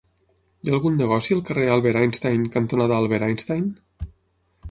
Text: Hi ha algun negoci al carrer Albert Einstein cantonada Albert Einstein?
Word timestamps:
Hi 0.61 0.69
ha 0.69 0.71
algun 0.77 0.95
negoci 1.01 1.35
al 1.35 1.43
carrer 1.49 1.67
Albert 1.73 2.01
Einstein 2.01 2.47
cantonada 2.57 2.97
Albert 3.03 3.27
Einstein? 3.27 3.67